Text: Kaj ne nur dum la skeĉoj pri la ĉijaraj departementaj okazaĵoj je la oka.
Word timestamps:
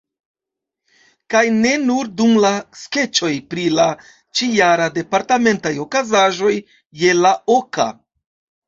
Kaj 1.33 1.41
ne 1.57 1.73
nur 1.83 2.09
dum 2.21 2.33
la 2.45 2.51
skeĉoj 2.85 3.31
pri 3.53 3.67
la 3.81 3.87
ĉijaraj 4.41 4.91
departementaj 4.99 5.77
okazaĵoj 5.89 6.55
je 7.05 7.17
la 7.25 7.39
oka. 7.61 7.93